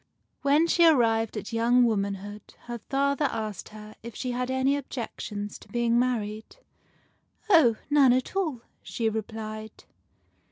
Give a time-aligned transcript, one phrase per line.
[0.41, 4.75] When she had arrived at young womanhood, her father asked her if she had any
[4.75, 6.55] objections to being married."
[7.51, 9.83] Oh, none at all," she replied.